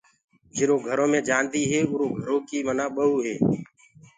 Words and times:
جيرو 0.55 0.75
گھرو 0.87 1.05
مي 1.11 1.19
جآندي 1.27 1.61
هي 1.71 1.79
اُرو 1.89 2.07
گھرو 2.19 2.35
ڪي 2.47 2.57
مآنآ 2.67 2.85
ٻئوٚ 2.95 3.21
هي۔ 3.25 3.35